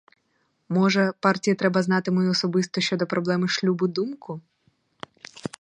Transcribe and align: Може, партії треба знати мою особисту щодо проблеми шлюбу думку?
Може, 0.69 1.13
партії 1.19 1.55
треба 1.55 1.83
знати 1.83 2.11
мою 2.11 2.29
особисту 2.31 2.81
щодо 2.81 3.07
проблеми 3.07 3.47
шлюбу 3.47 3.87
думку? 3.87 4.41